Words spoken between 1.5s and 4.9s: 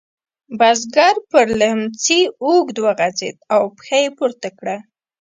لیهمڅي اوږد وغځېد او پښه یې پورته کړه.